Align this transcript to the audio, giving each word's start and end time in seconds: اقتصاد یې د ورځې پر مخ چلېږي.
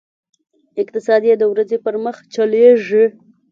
اقتصاد 0.81 1.21
یې 1.29 1.35
د 1.39 1.43
ورځې 1.51 1.77
پر 1.85 1.95
مخ 2.03 2.17
چلېږي. 2.33 3.05